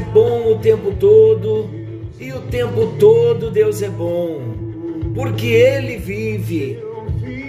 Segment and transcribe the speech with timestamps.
[0.00, 1.68] bom o tempo todo
[2.18, 4.40] e o tempo todo Deus é bom,
[5.14, 6.78] porque Ele vive.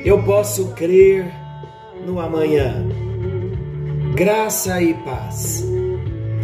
[0.05, 1.26] Eu posso crer
[2.05, 2.86] no amanhã.
[4.16, 5.66] Graça e paz.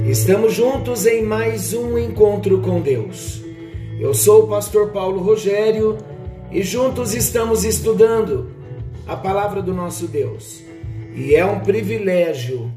[0.06, 3.42] Estamos juntos em mais um encontro com Deus.
[4.00, 5.98] Eu sou o pastor Paulo Rogério
[6.52, 8.52] e juntos estamos estudando
[9.08, 10.64] a palavra do nosso Deus.
[11.16, 12.72] E é um privilégio,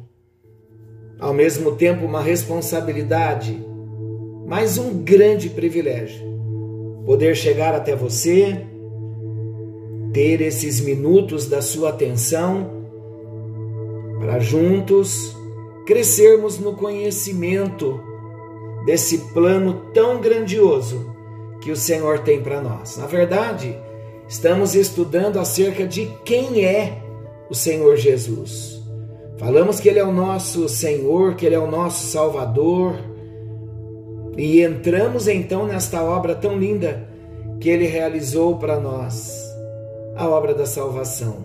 [1.21, 3.59] ao mesmo tempo uma responsabilidade,
[4.47, 6.31] mas um grande privilégio
[7.05, 8.65] poder chegar até você,
[10.13, 12.71] ter esses minutos da sua atenção
[14.19, 15.37] para juntos
[15.87, 18.01] crescermos no conhecimento
[18.85, 21.11] desse plano tão grandioso
[21.61, 22.97] que o Senhor tem para nós.
[22.97, 23.77] Na verdade,
[24.29, 27.03] estamos estudando acerca de quem é
[27.49, 28.80] o Senhor Jesus.
[29.41, 32.95] Falamos que Ele é o nosso Senhor, que Ele é o nosso Salvador.
[34.37, 37.09] E entramos então nesta obra tão linda
[37.59, 39.35] que Ele realizou para nós
[40.15, 41.39] a obra da salvação,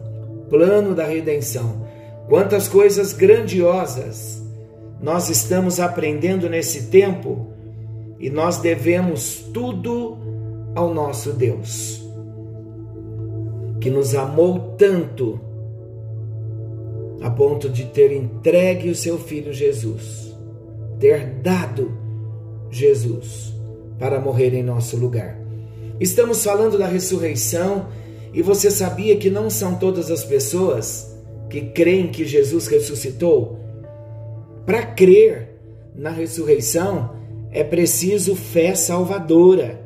[0.49, 1.87] plano da redenção.
[2.27, 4.43] Quantas coisas grandiosas
[4.99, 7.47] nós estamos aprendendo nesse tempo
[8.19, 10.17] e nós devemos tudo
[10.75, 12.03] ao nosso Deus,
[13.79, 15.39] que nos amou tanto
[17.21, 20.35] a ponto de ter entregue o seu filho Jesus,
[20.99, 21.97] ter dado
[22.69, 23.53] Jesus
[23.97, 25.39] para morrer em nosso lugar.
[25.99, 27.87] Estamos falando da ressurreição
[28.33, 31.15] e você sabia que não são todas as pessoas
[31.49, 33.59] que creem que Jesus ressuscitou?
[34.65, 35.57] Para crer
[35.95, 37.15] na ressurreição
[37.51, 39.79] é preciso fé salvadora.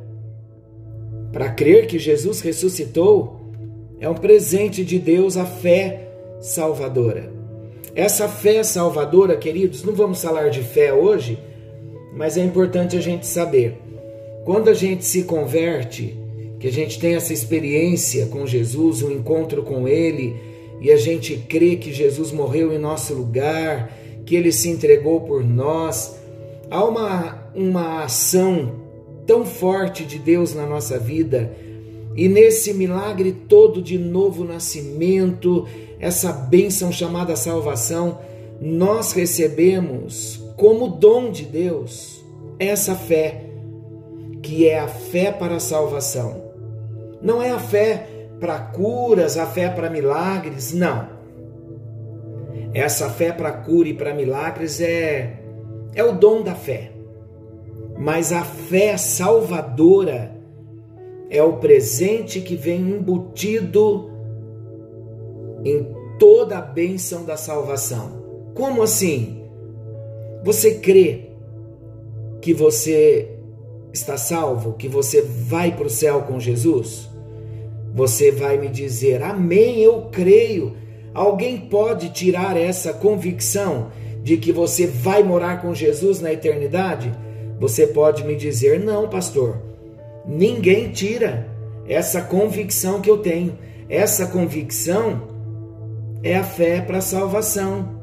[1.32, 3.40] Para crer que Jesus ressuscitou
[4.00, 6.09] é um presente de Deus a fé
[6.40, 7.32] salvadora.
[7.96, 11.40] Essa fé salvadora, queridos, não vamos falar de fé hoje,
[12.14, 13.78] mas é importante a gente saber.
[14.46, 16.18] Quando a gente se converte,
[16.60, 20.36] que a gente tem essa experiência com Jesus, um encontro com Ele,
[20.82, 23.96] e a gente crê que Jesus morreu em nosso lugar,
[24.26, 26.20] que Ele se entregou por nós,
[26.70, 28.76] há uma, uma ação
[29.26, 31.54] tão forte de Deus na nossa vida,
[32.16, 35.66] e nesse milagre todo de novo nascimento,
[36.00, 38.20] essa bênção chamada salvação,
[38.62, 42.24] nós recebemos como dom de Deus
[42.58, 43.46] essa fé,
[44.42, 46.44] que é a fé para a salvação.
[47.22, 48.08] Não é a fé
[48.40, 51.08] para curas, a fé para milagres, não.
[52.74, 55.40] Essa fé para cura e para milagres é
[55.94, 56.92] é o dom da fé.
[57.98, 60.36] Mas a fé salvadora
[61.30, 64.09] é o presente que vem embutido
[65.64, 65.88] em
[66.18, 68.52] toda a bênção da salvação.
[68.54, 69.44] Como assim?
[70.44, 71.30] Você crê
[72.42, 73.40] que você
[73.92, 77.10] está salvo, que você vai para o céu com Jesus?
[77.94, 80.76] Você vai me dizer, Amém, eu creio.
[81.14, 87.12] Alguém pode tirar essa convicção de que você vai morar com Jesus na eternidade?
[87.60, 89.62] Você pode me dizer, Não, pastor.
[90.26, 91.48] Ninguém tira
[91.88, 93.58] essa convicção que eu tenho.
[93.90, 95.39] Essa convicção
[96.24, 98.00] é a fé para a salvação.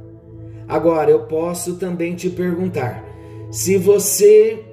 [0.68, 3.04] Agora, eu posso também te perguntar:
[3.50, 4.64] se você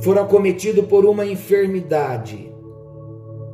[0.00, 2.52] for acometido por uma enfermidade,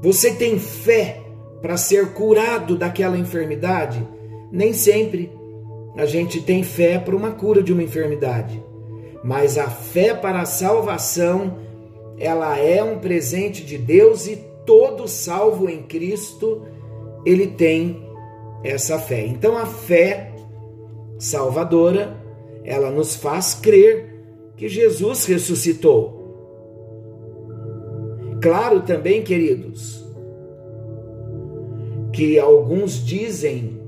[0.01, 1.21] você tem fé
[1.61, 4.07] para ser curado daquela enfermidade?
[4.51, 5.31] Nem sempre
[5.97, 8.63] a gente tem fé para uma cura de uma enfermidade,
[9.23, 11.59] mas a fé para a salvação,
[12.19, 16.63] ela é um presente de Deus e todo salvo em Cristo,
[17.27, 18.08] ele tem
[18.63, 19.27] essa fé.
[19.27, 20.33] Então a fé
[21.19, 22.17] salvadora,
[22.65, 24.23] ela nos faz crer
[24.57, 26.19] que Jesus ressuscitou.
[28.41, 30.05] Claro também, queridos,
[32.13, 33.81] que alguns dizem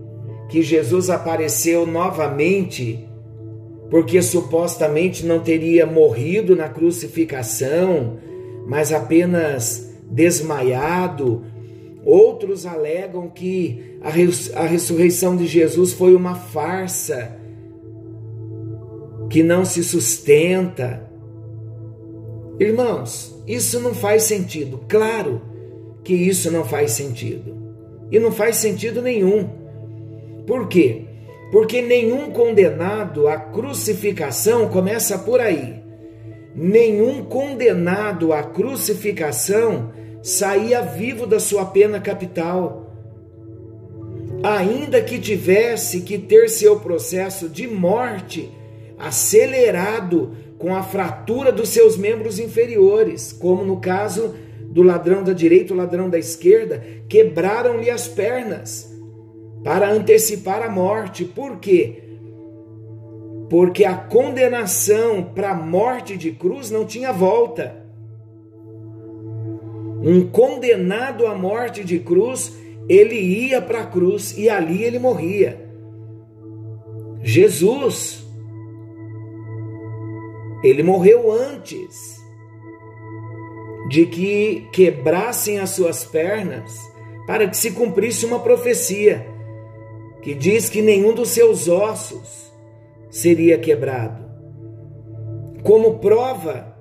[0.49, 3.07] que Jesus apareceu novamente
[3.91, 8.19] porque supostamente não teria morrido na crucificação,
[8.67, 11.45] mas apenas desmaiado.
[12.05, 17.37] Outros alegam que a, res a ressurreição de Jesus foi uma farsa
[19.29, 21.09] que não se sustenta.
[22.59, 24.81] Irmãos, isso não faz sentido.
[24.89, 25.43] Claro
[26.03, 27.57] que isso não faz sentido.
[28.11, 29.49] E não faz sentido nenhum.
[30.47, 31.05] Por quê?
[31.53, 35.81] Porque nenhum condenado à crucificação começa por aí.
[36.55, 42.87] Nenhum condenado à crucificação saía vivo da sua pena capital.
[44.43, 48.51] Ainda que tivesse que ter seu processo de morte
[48.99, 54.35] acelerado com a fratura dos seus membros inferiores, como no caso
[54.71, 58.91] do ladrão da direita, o ladrão da esquerda, quebraram-lhe as pernas
[59.65, 61.25] para antecipar a morte.
[61.25, 62.03] Por quê?
[63.49, 67.80] Porque a condenação para a morte de cruz não tinha volta.
[70.03, 72.57] Um condenado à morte de cruz,
[72.89, 75.69] ele ia para a cruz e ali ele morria.
[77.23, 78.27] Jesus,
[80.63, 82.19] ele morreu antes
[83.89, 86.79] de que quebrassem as suas pernas
[87.27, 89.27] para que se cumprisse uma profecia
[90.23, 92.53] que diz que nenhum dos seus ossos
[93.11, 94.25] seria quebrado.
[95.63, 96.77] Como prova,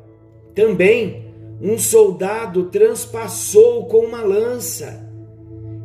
[0.53, 1.28] também
[1.61, 5.07] um soldado transpassou com uma lança,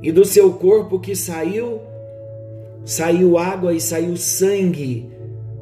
[0.02, 1.80] e do seu corpo que saiu,
[2.84, 5.10] saiu água e saiu sangue,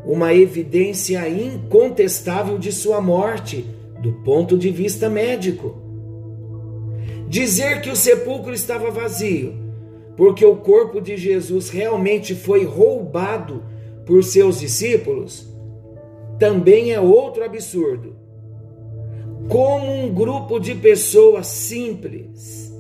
[0.05, 3.64] uma evidência incontestável de sua morte,
[4.03, 5.76] do ponto de vista médico.
[7.29, 9.62] Dizer que o sepulcro estava vazio
[10.17, 13.62] porque o corpo de Jesus realmente foi roubado
[14.05, 15.49] por seus discípulos,
[16.38, 18.17] também é outro absurdo.
[19.48, 22.72] Como um grupo de pessoas simples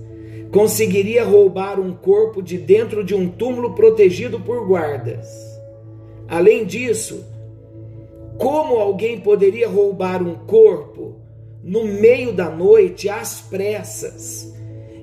[0.50, 5.26] conseguiria roubar um corpo de dentro de um túmulo protegido por guardas?
[6.28, 7.24] Além disso,
[8.38, 11.20] como alguém poderia roubar um corpo
[11.62, 14.52] no meio da noite às pressas?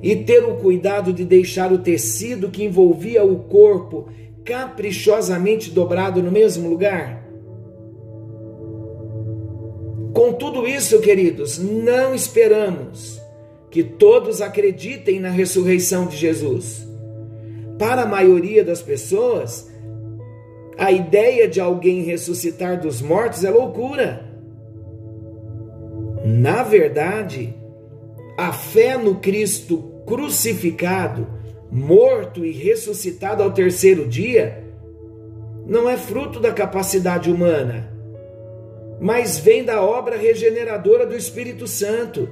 [0.02, 4.08] e ter o cuidado de deixar o tecido que envolvia o corpo
[4.46, 7.29] caprichosamente dobrado no mesmo lugar?
[10.20, 13.22] Com tudo isso, queridos, não esperamos
[13.72, 16.86] que todos acreditem na ressurreição de Jesus.
[17.78, 19.72] Para a maioria das pessoas,
[20.78, 24.26] a ideia de alguém ressuscitar dos mortos é loucura.
[26.26, 27.56] Na verdade,
[28.38, 31.30] a fé no Cristo crucificado,
[31.72, 34.66] morto e ressuscitado ao terceiro dia,
[35.66, 37.99] não é fruto da capacidade humana,
[39.00, 42.30] mas vem da obra regeneradora do Espírito Santo.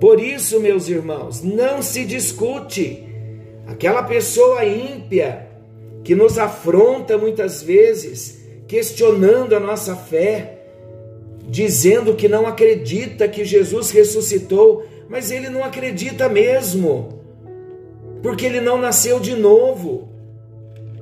[0.00, 3.04] Por isso, meus irmãos, não se discute
[3.66, 5.48] aquela pessoa ímpia
[6.04, 10.60] que nos afronta muitas vezes, questionando a nossa fé,
[11.48, 17.22] dizendo que não acredita que Jesus ressuscitou mas ele não acredita mesmo,
[18.22, 20.08] porque ele não nasceu de novo.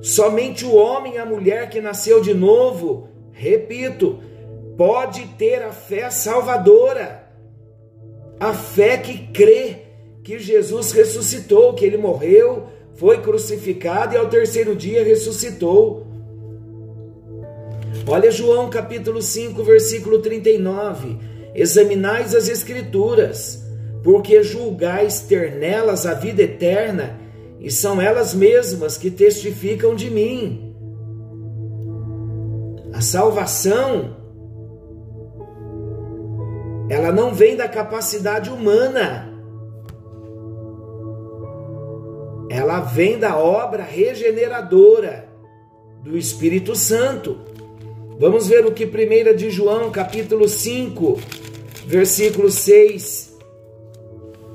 [0.01, 4.19] Somente o homem e a mulher que nasceu de novo, repito,
[4.77, 7.25] pode ter a fé salvadora,
[8.41, 9.83] a fé que crê
[10.25, 12.67] que Jesus ressuscitou, que ele morreu,
[12.97, 16.07] foi crucificado e ao terceiro dia ressuscitou.
[18.09, 21.19] Olha João capítulo 5, versículo 39.
[21.55, 23.67] Examinais as Escrituras
[24.07, 27.19] porque julgais ter nelas a vida eterna,
[27.59, 30.66] e são elas mesmas que testificam de mim.
[32.97, 34.17] A salvação,
[36.89, 39.39] ela não vem da capacidade humana,
[42.49, 45.29] ela vem da obra regeneradora
[46.03, 47.37] do Espírito Santo.
[48.19, 51.21] Vamos ver o que 1 de João, capítulo 5,
[51.87, 53.37] versículo 6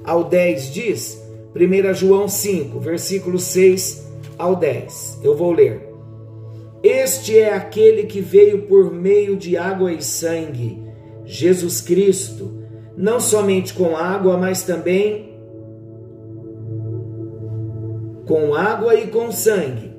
[0.03, 1.21] ao 10 diz,
[1.55, 4.03] 1 João 5, versículo 6
[4.35, 5.19] ao 10.
[5.21, 5.90] Eu vou ler.
[6.83, 10.81] Este é aquele que veio por meio de água e sangue,
[11.23, 12.59] Jesus Cristo,
[12.97, 15.31] não somente com água, mas também
[18.25, 19.91] com água e com sangue.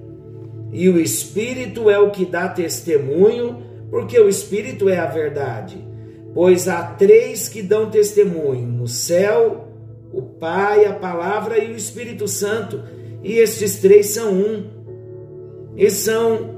[0.73, 5.77] E o Espírito é o que dá testemunho, porque o Espírito é a verdade.
[6.35, 9.69] Pois há três que dão testemunho: no céu,
[10.13, 12.83] o Pai, a Palavra e o Espírito Santo.
[13.23, 14.65] E estes três são um.
[15.77, 16.52] E são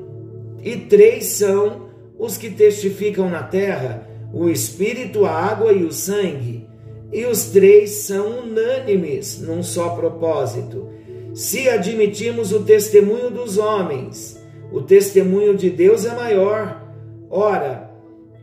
[0.64, 6.66] e três são os que testificam na terra: o Espírito, a água e o sangue.
[7.12, 10.88] E os três são unânimes num só propósito.
[11.34, 14.42] Se admitimos o testemunho dos homens,
[14.72, 16.82] o testemunho de Deus é maior.
[17.30, 17.90] Ora,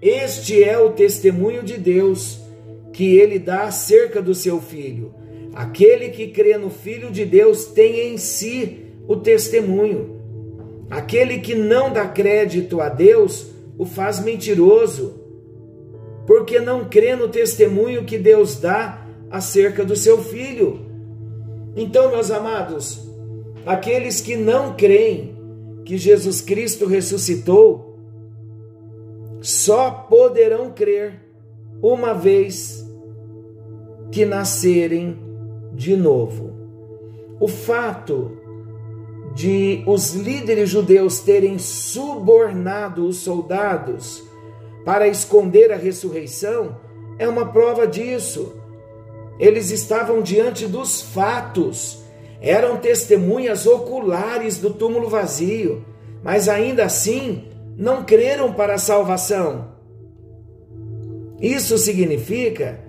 [0.02, 2.40] este é o testemunho de Deus
[2.94, 5.14] que ele dá acerca do seu filho.
[5.54, 10.21] Aquele que crê no Filho de Deus tem em si o testemunho.
[10.92, 15.22] Aquele que não dá crédito a Deus o faz mentiroso,
[16.28, 20.82] porque não crê no testemunho que Deus dá acerca do seu filho.
[21.78, 23.10] Então, meus amados,
[23.66, 25.34] aqueles que não creem
[25.86, 27.98] que Jesus Cristo ressuscitou,
[29.40, 31.22] só poderão crer
[31.82, 32.86] uma vez
[34.12, 35.18] que nascerem
[35.74, 36.52] de novo.
[37.40, 38.41] O fato
[39.34, 44.24] de os líderes judeus terem subornado os soldados
[44.84, 46.78] para esconder a ressurreição
[47.18, 48.56] é uma prova disso.
[49.40, 52.04] Eles estavam diante dos fatos,
[52.42, 55.86] eram testemunhas oculares do túmulo vazio,
[56.24, 57.46] mas ainda assim
[57.78, 59.72] não creram para a salvação.
[61.40, 62.80] Isso significa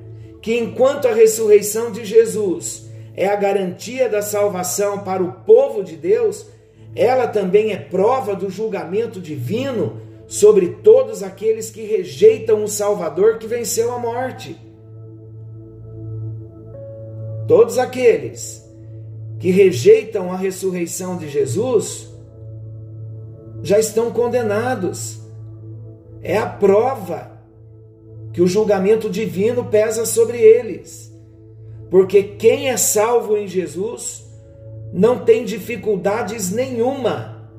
[0.42, 5.96] que enquanto a ressurreição de Jesus é a garantia da salvação para o povo de
[5.96, 6.46] Deus,
[6.94, 13.46] ela também é prova do julgamento divino sobre todos aqueles que rejeitam o Salvador que
[13.46, 14.56] venceu a morte.
[17.46, 18.62] Todos aqueles
[19.38, 22.08] que rejeitam a ressurreição de Jesus
[23.62, 25.20] já estão condenados.
[26.22, 27.32] É a prova
[28.32, 31.11] que o julgamento divino pesa sobre eles.
[31.92, 34.26] Porque quem é salvo em Jesus
[34.94, 37.50] não tem dificuldades nenhuma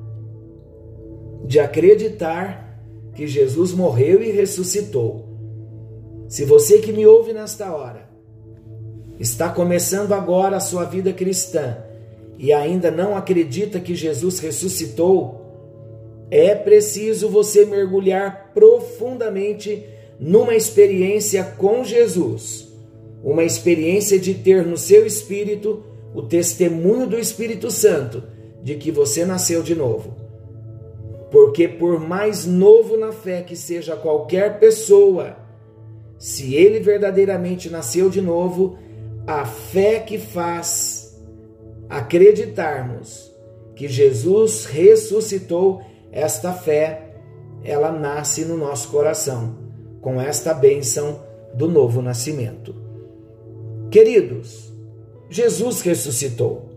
[1.44, 2.82] de acreditar
[3.14, 5.28] que Jesus morreu e ressuscitou.
[6.28, 8.08] Se você que me ouve nesta hora
[9.20, 11.78] está começando agora a sua vida cristã
[12.36, 19.86] e ainda não acredita que Jesus ressuscitou, é preciso você mergulhar profundamente
[20.18, 22.73] numa experiência com Jesus,
[23.24, 25.82] uma experiência de ter no seu espírito
[26.14, 28.22] o testemunho do Espírito Santo
[28.62, 30.14] de que você nasceu de novo.
[31.30, 35.36] Porque, por mais novo na fé que seja qualquer pessoa,
[36.18, 38.78] se ele verdadeiramente nasceu de novo,
[39.26, 41.18] a fé que faz
[41.88, 43.34] acreditarmos
[43.74, 47.16] que Jesus ressuscitou, esta fé,
[47.64, 49.56] ela nasce no nosso coração
[50.00, 52.83] com esta bênção do novo nascimento.
[53.94, 54.72] Queridos,
[55.30, 56.68] Jesus ressuscitou.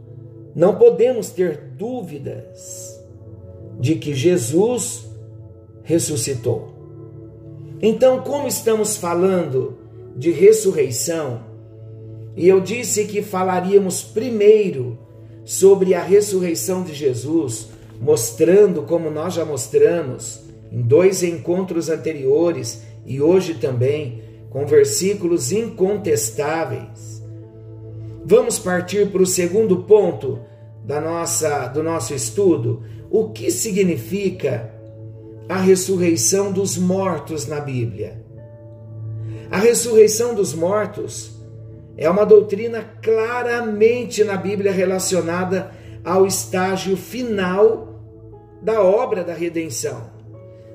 [0.56, 2.96] Não podemos ter dúvidas
[3.80, 5.08] de que Jesus
[5.82, 6.76] ressuscitou.
[7.82, 9.80] Então, como estamos falando
[10.16, 11.42] de ressurreição,
[12.36, 15.00] e eu disse que falaríamos primeiro
[15.44, 17.70] sobre a ressurreição de Jesus,
[18.00, 24.27] mostrando como nós já mostramos em dois encontros anteriores e hoje também
[24.58, 27.24] com versículos incontestáveis.
[28.26, 30.40] Vamos partir para o segundo ponto
[30.84, 34.74] da nossa do nosso estudo, o que significa
[35.48, 38.26] a ressurreição dos mortos na Bíblia.
[39.52, 41.40] A ressurreição dos mortos
[41.96, 45.70] é uma doutrina claramente na Bíblia relacionada
[46.04, 48.02] ao estágio final
[48.64, 50.10] da obra da redenção.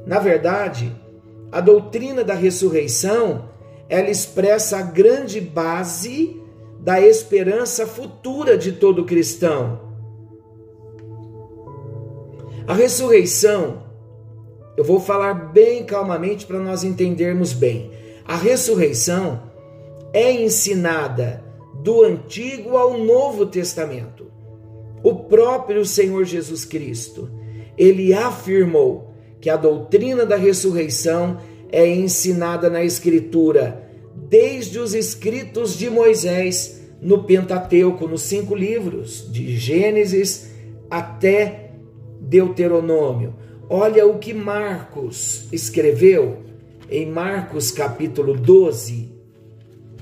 [0.06, 0.94] Na verdade,
[1.50, 3.50] a doutrina da ressurreição,
[3.92, 6.40] ela expressa a grande base
[6.80, 9.82] da esperança futura de todo cristão.
[12.66, 13.82] A ressurreição,
[14.78, 17.90] eu vou falar bem calmamente para nós entendermos bem.
[18.24, 19.42] A ressurreição
[20.10, 21.44] é ensinada
[21.82, 24.32] do Antigo ao Novo Testamento.
[25.02, 27.30] O próprio Senhor Jesus Cristo,
[27.76, 31.36] ele afirmou que a doutrina da ressurreição
[31.72, 33.81] é ensinada na Escritura,
[34.32, 40.50] desde os escritos de Moisés no Pentateuco, nos cinco livros, de Gênesis
[40.88, 41.72] até
[42.18, 43.34] Deuteronômio.
[43.68, 46.38] Olha o que Marcos escreveu
[46.90, 49.10] em Marcos capítulo 12,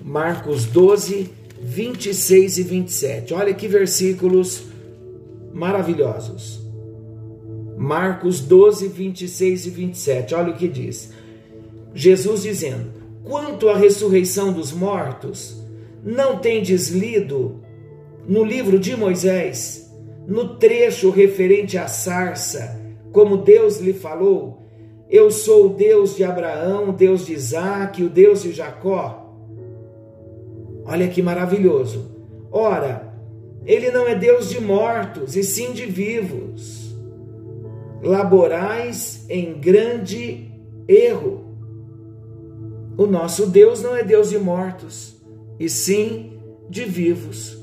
[0.00, 1.28] Marcos 12,
[1.60, 3.34] 26 e 27.
[3.34, 4.62] Olha que versículos
[5.52, 6.60] maravilhosos.
[7.76, 10.34] Marcos 12, 26 e 27.
[10.36, 11.10] Olha o que diz.
[11.92, 15.62] Jesus dizendo: Quanto à ressurreição dos mortos,
[16.02, 17.60] não tendes lido
[18.26, 19.90] no livro de Moisés,
[20.26, 22.80] no trecho referente à sarça,
[23.12, 24.62] como Deus lhe falou:
[25.08, 29.34] Eu sou o Deus de Abraão, o Deus de Isaac, o Deus de Jacó.
[30.84, 32.16] Olha que maravilhoso.
[32.50, 33.14] Ora,
[33.66, 36.80] ele não é Deus de mortos, e sim de vivos
[38.02, 40.50] laborais em grande
[40.88, 41.49] erro.
[43.00, 45.14] O nosso Deus não é Deus de mortos,
[45.58, 46.38] e sim
[46.68, 47.56] de vivos.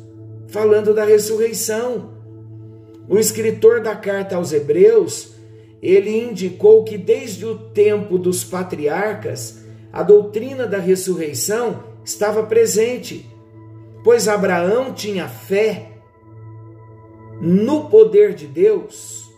[0.48, 2.10] Falando da ressurreição.
[3.08, 5.34] O escritor da carta aos Hebreus,
[5.80, 9.60] ele indicou que desde o tempo dos patriarcas,
[9.94, 13.24] a doutrina da ressurreição estava presente,
[14.04, 15.92] pois Abraão tinha fé
[17.40, 19.32] no poder de Deus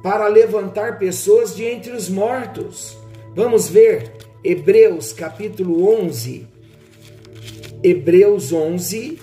[0.00, 2.96] para levantar pessoas de entre os mortos.
[3.34, 4.13] Vamos ver
[4.46, 6.46] Hebreus capítulo 11,
[7.82, 9.18] Hebreus 11,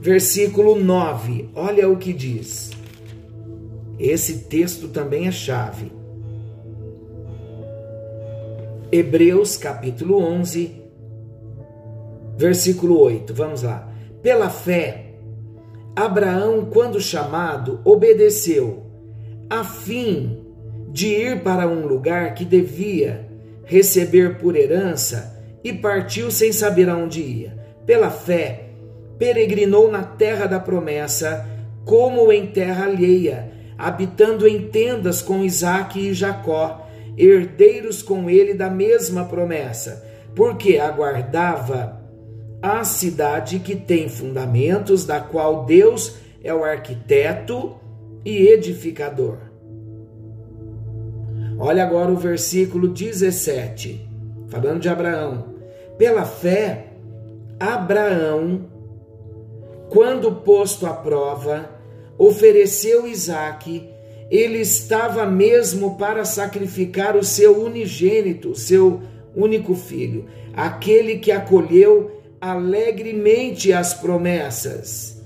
[0.00, 1.50] versículo 9.
[1.54, 2.70] Olha o que diz.
[3.98, 5.92] Esse texto também é chave.
[8.90, 10.74] Hebreus capítulo 11,
[12.38, 13.34] versículo 8.
[13.34, 13.92] Vamos lá.
[14.22, 15.16] Pela fé,
[15.94, 18.86] Abraão, quando chamado, obedeceu,
[19.50, 20.42] a fim
[20.88, 23.29] de ir para um lugar que devia
[23.70, 27.56] receber por herança e partiu sem saber aonde ia.
[27.86, 28.64] Pela fé,
[29.16, 31.48] peregrinou na terra da promessa,
[31.84, 38.68] como em terra alheia, habitando em tendas com Isaque e Jacó, herdeiros com ele da
[38.68, 42.00] mesma promessa, porque aguardava
[42.60, 47.76] a cidade que tem fundamentos, da qual Deus é o arquiteto
[48.24, 49.49] e edificador.
[51.62, 54.08] Olha agora o versículo 17,
[54.48, 55.56] falando de Abraão.
[55.98, 56.86] Pela fé,
[57.60, 58.64] Abraão,
[59.90, 61.68] quando posto à prova,
[62.16, 63.86] ofereceu Isaque,
[64.30, 69.02] ele estava mesmo para sacrificar o seu unigênito, seu
[69.36, 70.24] único filho,
[70.54, 75.22] aquele que acolheu alegremente as promessas.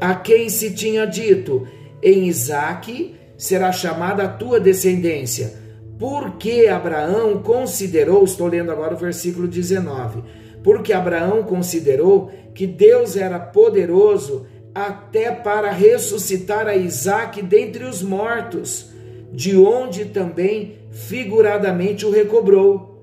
[0.00, 1.68] A quem se tinha dito:
[2.02, 3.14] Em Isaque
[3.44, 5.54] será chamada a tua descendência.
[5.98, 10.22] Porque Abraão considerou, estou lendo agora o versículo 19,
[10.62, 18.90] porque Abraão considerou que Deus era poderoso até para ressuscitar a Isaque dentre os mortos,
[19.32, 22.94] de onde também figuradamente o recobrou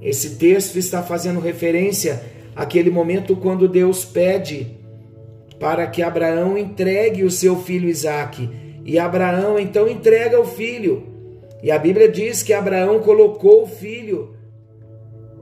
[0.00, 2.22] esse texto está fazendo referência
[2.56, 4.78] àquele momento quando Deus pede
[5.58, 8.48] para que Abraão entregue o seu filho Isaque.
[8.84, 11.06] E Abraão então entrega o filho.
[11.62, 14.34] E a Bíblia diz que Abraão colocou o filho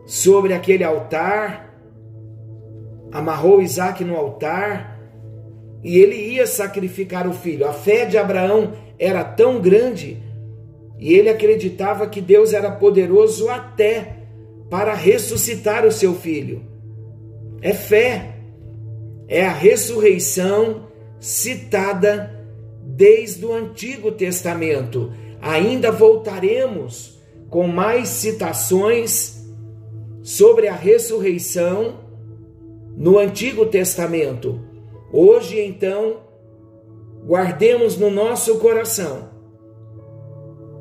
[0.07, 1.75] sobre aquele altar,
[3.13, 4.99] amarrou Isaque no altar,
[5.83, 7.67] e ele ia sacrificar o filho.
[7.69, 10.23] A fé de Abraão era tão grande
[10.99, 14.17] e ele acreditava que Deus era poderoso até
[14.69, 16.63] para ressuscitar o seu filho.
[17.63, 18.35] É fé,
[19.29, 20.89] é a ressurreição
[21.21, 22.38] citada
[22.99, 25.13] desde o Antigo Testamento.
[25.41, 27.17] Ainda voltaremos
[27.49, 29.41] com mais citações
[30.21, 32.01] sobre a ressurreição
[32.97, 34.61] no Antigo Testamento.
[35.13, 36.25] Hoje, então,
[37.25, 39.31] guardemos no nosso coração.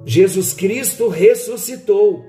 [0.04, 2.26] Jesus Cristo ressuscitou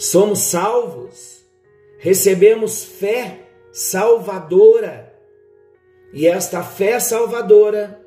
[0.00, 1.44] somos salvos,
[1.98, 5.09] recebemos fé salvadora,
[6.12, 8.00] e esta fé salvadora,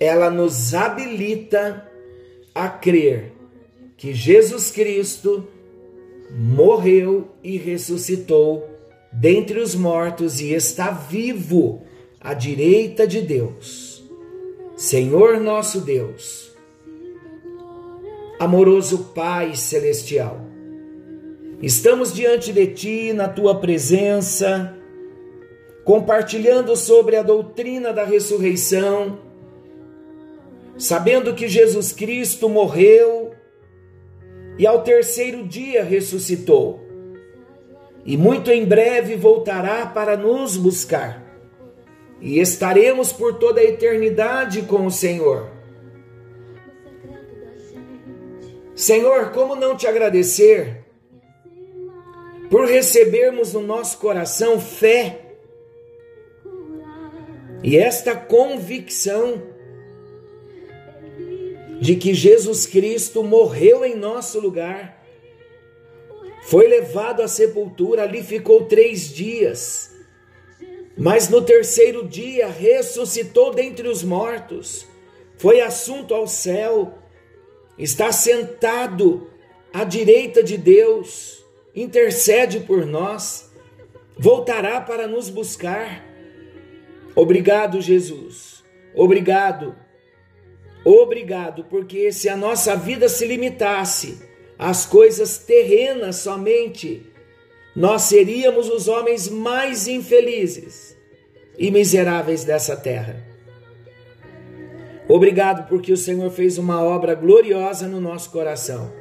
[0.00, 1.88] ela nos habilita
[2.54, 3.32] a crer
[3.96, 5.46] que Jesus Cristo
[6.30, 8.68] morreu e ressuscitou
[9.12, 11.82] dentre os mortos e está vivo
[12.20, 14.04] à direita de Deus.
[14.76, 16.52] Senhor nosso Deus,
[18.40, 20.40] amoroso Pai celestial.
[21.62, 24.76] Estamos diante de Ti, na Tua presença,
[25.84, 29.18] compartilhando sobre a doutrina da ressurreição,
[30.78, 33.32] sabendo que Jesus Cristo morreu
[34.58, 36.80] e ao terceiro dia ressuscitou,
[38.04, 41.22] e muito em breve voltará para nos buscar,
[42.20, 45.50] e estaremos por toda a eternidade com o Senhor.
[48.74, 50.82] Senhor, como não te agradecer
[52.50, 55.23] por recebermos no nosso coração fé
[57.64, 59.42] e esta convicção
[61.80, 65.02] de que Jesus Cristo morreu em nosso lugar,
[66.44, 69.90] foi levado à sepultura, ali ficou três dias,
[70.96, 74.86] mas no terceiro dia ressuscitou dentre os mortos,
[75.36, 76.98] foi assunto ao céu
[77.78, 79.28] está sentado
[79.72, 83.50] à direita de Deus, intercede por nós,
[84.16, 86.13] voltará para nos buscar.
[87.14, 88.64] Obrigado, Jesus.
[88.94, 89.76] Obrigado.
[90.84, 94.18] Obrigado, porque se a nossa vida se limitasse
[94.58, 97.06] às coisas terrenas somente,
[97.74, 100.96] nós seríamos os homens mais infelizes
[101.58, 103.24] e miseráveis dessa terra.
[105.08, 108.92] Obrigado porque o Senhor fez uma obra gloriosa no nosso coração.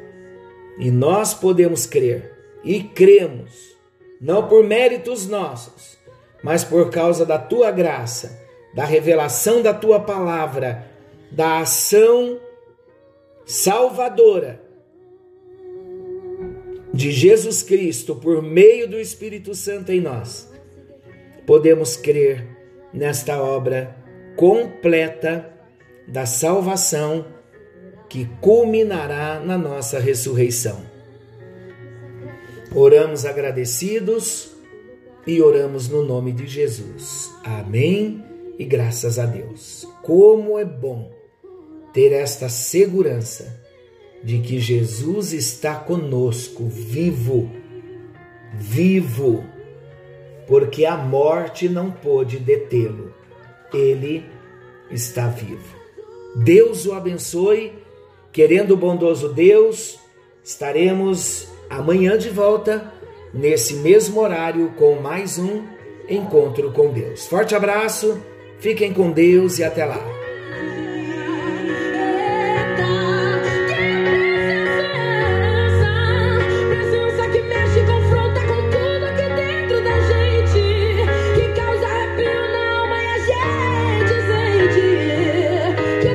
[0.77, 3.75] E nós podemos crer e cremos,
[4.19, 5.97] não por méritos nossos,
[6.43, 8.43] mas por causa da tua graça,
[8.75, 10.85] da revelação da tua palavra,
[11.31, 12.37] da ação
[13.45, 14.61] salvadora
[16.93, 20.51] de Jesus Cristo por meio do Espírito Santo em nós,
[21.47, 22.45] podemos crer
[22.93, 23.95] nesta obra
[24.35, 25.49] completa
[26.07, 27.25] da salvação
[28.09, 30.83] que culminará na nossa ressurreição.
[32.75, 34.52] Oramos agradecidos
[35.25, 37.31] e oramos no nome de Jesus.
[37.43, 38.23] Amém
[38.57, 39.87] e graças a Deus.
[40.01, 41.11] Como é bom
[41.93, 43.61] ter esta segurança
[44.23, 47.49] de que Jesus está conosco, vivo,
[48.53, 49.43] vivo,
[50.47, 53.13] porque a morte não pôde detê-lo.
[53.73, 54.25] Ele
[54.89, 55.75] está vivo.
[56.35, 57.73] Deus o abençoe.
[58.31, 59.99] Querendo o bondoso Deus,
[60.43, 62.92] estaremos amanhã de volta,
[63.33, 65.63] nesse mesmo horário, com mais um
[66.07, 67.25] encontro com Deus.
[67.25, 68.21] Forte abraço,
[68.59, 70.22] fiquem com Deus e até lá.